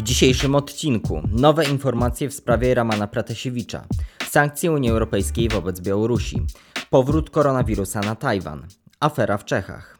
[0.00, 1.22] W dzisiejszym odcinku.
[1.32, 3.84] Nowe informacje w sprawie Ramana Pratasiewicza,
[4.28, 6.46] sankcje Unii Europejskiej wobec Białorusi,
[6.90, 8.66] powrót koronawirusa na Tajwan,
[9.00, 9.99] afera w Czechach.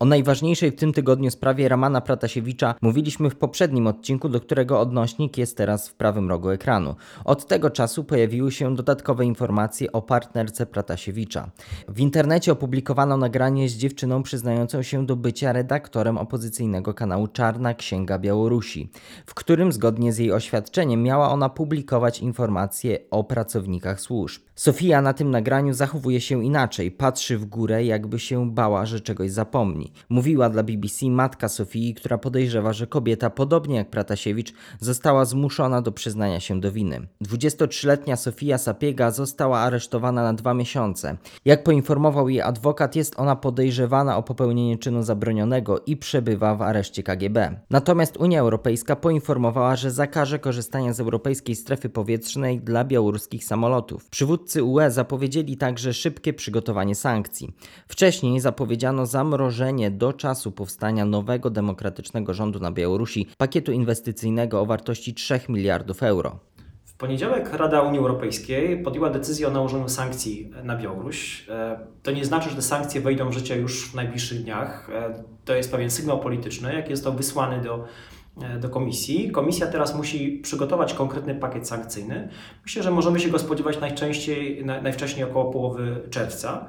[0.00, 5.38] O najważniejszej w tym tygodniu sprawie Ramana Pratasiewicza mówiliśmy w poprzednim odcinku, do którego odnośnik
[5.38, 6.94] jest teraz w prawym rogu ekranu.
[7.24, 11.50] Od tego czasu pojawiły się dodatkowe informacje o partnerce Pratasiewicza.
[11.88, 18.18] W internecie opublikowano nagranie z dziewczyną przyznającą się do bycia redaktorem opozycyjnego kanału Czarna Księga
[18.18, 18.90] Białorusi,
[19.26, 24.42] w którym zgodnie z jej oświadczeniem miała ona publikować informacje o pracownikach służb.
[24.54, 29.30] Sofia na tym nagraniu zachowuje się inaczej, patrzy w górę, jakby się bała, że czegoś
[29.30, 29.87] zapomni.
[30.08, 35.92] Mówiła dla BBC matka Sofii, która podejrzewa, że kobieta, podobnie jak Pratasiewicz, została zmuszona do
[35.92, 37.06] przyznania się do winy.
[37.22, 41.16] 23-letnia Sofia Sapiega została aresztowana na dwa miesiące.
[41.44, 47.02] Jak poinformował jej adwokat, jest ona podejrzewana o popełnienie czynu zabronionego i przebywa w areszcie
[47.02, 47.60] KGB.
[47.70, 54.08] Natomiast Unia Europejska poinformowała, że zakaże korzystania z europejskiej strefy powietrznej dla białoruskich samolotów.
[54.10, 57.52] Przywódcy UE zapowiedzieli także szybkie przygotowanie sankcji.
[57.88, 65.14] Wcześniej zapowiedziano zamrożenie do czasu powstania nowego demokratycznego rządu na Białorusi pakietu inwestycyjnego o wartości
[65.14, 66.38] 3 miliardów euro.
[66.84, 71.46] W poniedziałek Rada Unii Europejskiej podjęła decyzję o nałożeniu sankcji na Białoruś.
[71.48, 74.90] E, To nie znaczy, że te sankcje wejdą w życie już w najbliższych dniach.
[74.92, 77.84] E, To jest pewien sygnał polityczny, jak jest to wysłany do,
[78.42, 79.30] e, do komisji.
[79.30, 82.28] Komisja teraz musi przygotować konkretny pakiet sankcyjny.
[82.62, 86.66] Myślę, że możemy się go spodziewać najczęściej, na- najwcześniej około połowy czerwca.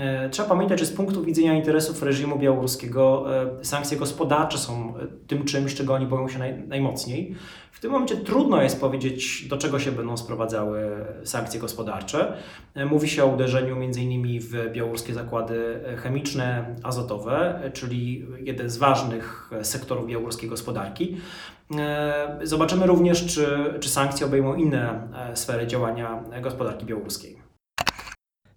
[0.00, 3.24] E, Trzeba pamiętać, że z punktu widzenia interesów reżimu białoruskiego
[3.60, 7.34] e, sankcje gospodarcze są e, tym czymś, czego oni boją się naj, najmocniej.
[7.72, 12.36] W tym momencie trudno jest powiedzieć, do czego się będą sprowadzały sankcje gospodarcze.
[12.90, 14.40] Mówi się o uderzeniu m.in.
[14.40, 21.16] w białoruskie zakłady chemiczne, azotowe, czyli jeden z ważnych sektorów białoruskiej gospodarki.
[22.42, 27.51] Zobaczymy również, czy, czy sankcje obejmą inne sfery działania gospodarki białoruskiej.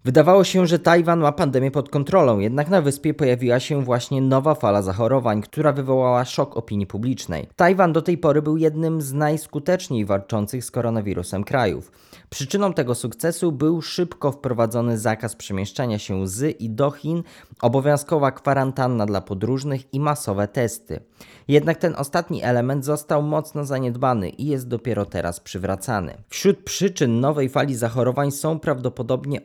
[0.05, 4.55] Wydawało się, że Tajwan ma pandemię pod kontrolą, jednak na wyspie pojawiła się właśnie nowa
[4.55, 7.47] fala zachorowań, która wywołała szok opinii publicznej.
[7.55, 11.91] Tajwan do tej pory był jednym z najskuteczniej walczących z koronawirusem krajów.
[12.29, 17.23] Przyczyną tego sukcesu był szybko wprowadzony zakaz przemieszczania się z i do Chin,
[17.61, 20.99] obowiązkowa kwarantanna dla podróżnych i masowe testy.
[21.47, 26.13] Jednak ten ostatni element został mocno zaniedbany i jest dopiero teraz przywracany.
[26.29, 29.43] Wśród przyczyn nowej fali zachorowań są prawdopodobnie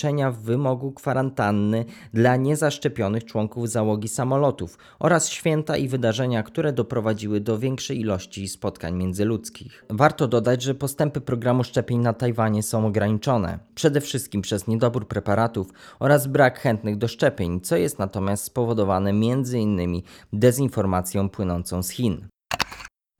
[0.00, 1.84] ograniczenia wymogu kwarantanny
[2.14, 8.94] dla niezaszczepionych członków załogi samolotów oraz święta i wydarzenia, które doprowadziły do większej ilości spotkań
[8.94, 9.84] międzyludzkich.
[9.90, 15.72] Warto dodać, że postępy programu szczepień na Tajwanie są ograniczone, przede wszystkim przez niedobór preparatów
[15.98, 20.02] oraz brak chętnych do szczepień, co jest natomiast spowodowane m.in.
[20.32, 22.28] dezinformacją płynącą z Chin.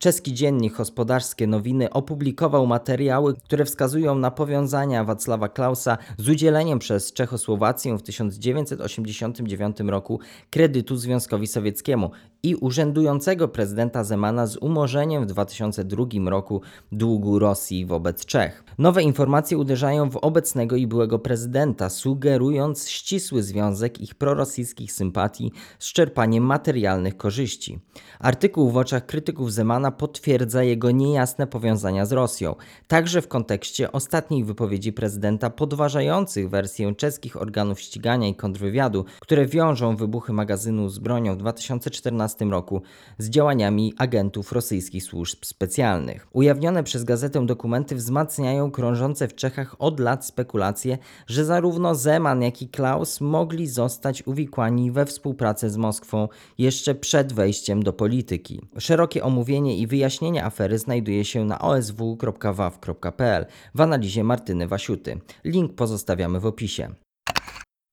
[0.03, 7.13] Czeski dziennik Gospodarskie Nowiny opublikował materiały, które wskazują na powiązania Wacława Klausa z udzieleniem przez
[7.13, 12.11] Czechosłowację w 1989 roku kredytu Związkowi Sowieckiemu
[12.43, 16.61] i urzędującego prezydenta Zemana z umorzeniem w 2002 roku
[16.93, 18.65] długu Rosji wobec Czech.
[18.79, 25.93] Nowe informacje uderzają w obecnego i byłego prezydenta, sugerując ścisły związek ich prorosyjskich sympatii z
[25.93, 27.79] czerpaniem materialnych korzyści.
[28.19, 32.55] Artykuł w oczach krytyków Zemana potwierdza jego niejasne powiązania z Rosją,
[32.89, 39.97] także w kontekście ostatnich wypowiedzi prezydenta podważających wersję czeskich organów ścigania i kontrwywiadu, które wiążą
[39.97, 42.83] wybuchy magazynu z bronią w 2014 roku
[43.19, 46.27] z działaniami agentów rosyjskich służb specjalnych.
[46.33, 52.63] Ujawnione przez gazetę dokumenty wzmacniają krążące w Czechach od lat spekulacje, że zarówno Zeman, jak
[52.63, 58.61] i Klaus mogli zostać uwikłani we współpracę z Moskwą jeszcze przed wejściem do polityki.
[58.79, 65.21] Szerokie omówienie i wyjaśnienie afery znajduje się na osw.waw.pl w analizie Martyny Wasiuty.
[65.45, 66.95] Link pozostawiamy w opisie.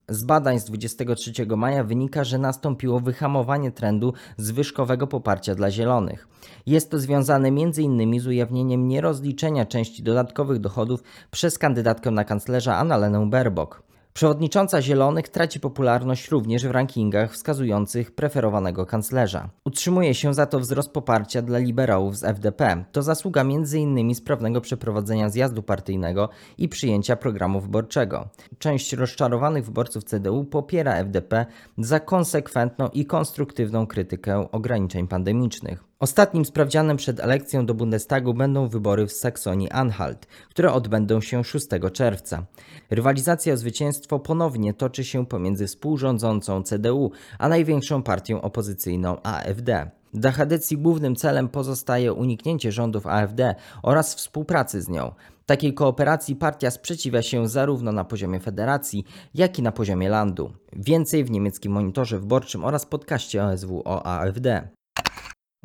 [0.10, 6.28] Z badań z 23 maja wynika, że nastąpiło wyhamowanie trendu zwyżkowego poparcia dla zielonych.
[6.66, 8.20] Jest to związane m.in.
[8.20, 13.87] z ujawnieniem nierozliczenia części dodatkowych dochodów przez kandydatkę na kanclerza Annalenę Baerbock.
[14.18, 19.50] Przewodnicząca Zielonych traci popularność również w rankingach wskazujących preferowanego kanclerza.
[19.66, 22.84] Utrzymuje się za to wzrost poparcia dla liberałów z FDP.
[22.92, 24.16] To zasługa m.in.
[24.16, 28.28] sprawnego przeprowadzenia zjazdu partyjnego i przyjęcia programu wyborczego.
[28.60, 31.46] Część rozczarowanych wyborców CDU popiera FDP
[31.78, 35.87] za konsekwentną i konstruktywną krytykę ograniczeń pandemicznych.
[36.00, 42.46] Ostatnim sprawdzianem przed elekcją do Bundestagu będą wybory w Saksonii-Anhalt, które odbędą się 6 czerwca.
[42.90, 49.92] Rywalizacja o zwycięstwo ponownie toczy się pomiędzy współrządzącą CDU a największą partią opozycyjną AfD.
[50.14, 55.12] Dla Hadecji głównym celem pozostaje uniknięcie rządów AfD oraz współpracy z nią.
[55.46, 60.52] Takiej kooperacji partia sprzeciwia się zarówno na poziomie federacji, jak i na poziomie landu.
[60.74, 64.77] Więcej w niemieckim monitorze wyborczym oraz podcaście OSW o AfD.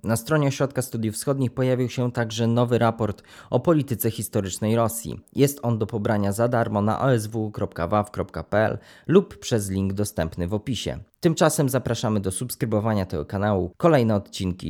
[0.05, 5.21] Na stronie Ośrodka Studiów Wschodnich pojawił się także nowy raport o polityce historycznej Rosji.
[5.37, 10.99] Jest on do pobrania za darmo na osw.waw.pl lub przez link dostępny w opisie.
[11.21, 13.73] Tymczasem zapraszamy do subskrybowania tego kanału.
[13.77, 14.53] Kolejne odcinki